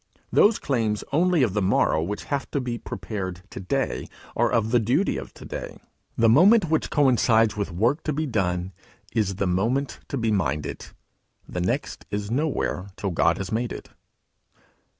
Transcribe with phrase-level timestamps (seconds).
[0.31, 4.71] Those claims only of the morrow which have to be prepared to day are of
[4.71, 5.77] the duty of to day;
[6.17, 8.71] the moment which coincides with work to be done,
[9.13, 10.87] is the moment to be minded;
[11.47, 13.89] the next is nowhere till God has made it.